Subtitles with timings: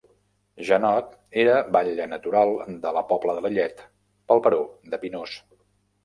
[0.67, 1.09] Janot
[1.41, 2.53] era batlle natural
[2.85, 3.83] de La Pobla de Lillet
[4.31, 4.63] pel baró
[4.95, 5.35] de Pinós.